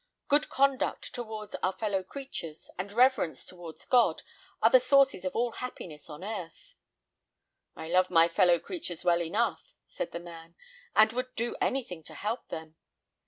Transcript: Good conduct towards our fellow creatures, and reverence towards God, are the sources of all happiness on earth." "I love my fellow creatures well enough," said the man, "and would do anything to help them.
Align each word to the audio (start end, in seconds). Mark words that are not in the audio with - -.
Good 0.27 0.49
conduct 0.49 1.13
towards 1.13 1.53
our 1.61 1.73
fellow 1.73 2.01
creatures, 2.03 2.71
and 2.75 2.91
reverence 2.91 3.45
towards 3.45 3.85
God, 3.85 4.23
are 4.59 4.71
the 4.71 4.79
sources 4.79 5.23
of 5.23 5.35
all 5.35 5.51
happiness 5.51 6.09
on 6.09 6.23
earth." 6.23 6.73
"I 7.75 7.87
love 7.87 8.09
my 8.09 8.27
fellow 8.27 8.57
creatures 8.57 9.05
well 9.05 9.21
enough," 9.21 9.75
said 9.85 10.11
the 10.11 10.19
man, 10.19 10.55
"and 10.95 11.13
would 11.13 11.35
do 11.35 11.55
anything 11.61 12.01
to 12.05 12.15
help 12.15 12.47
them. 12.47 12.77